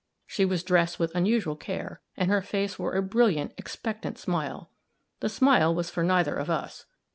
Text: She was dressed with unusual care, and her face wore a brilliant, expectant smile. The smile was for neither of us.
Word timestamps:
She 0.25 0.45
was 0.45 0.63
dressed 0.63 0.97
with 0.97 1.13
unusual 1.13 1.55
care, 1.55 2.01
and 2.17 2.31
her 2.31 2.41
face 2.41 2.79
wore 2.79 2.95
a 2.95 3.03
brilliant, 3.03 3.53
expectant 3.55 4.17
smile. 4.17 4.71
The 5.19 5.29
smile 5.29 5.75
was 5.75 5.91
for 5.91 6.01
neither 6.03 6.37
of 6.37 6.49
us. 6.49 6.87